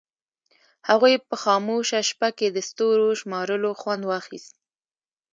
[0.89, 4.53] هغوی په خاموشه شپه کې د ستورو شمارلو خوند واخیست.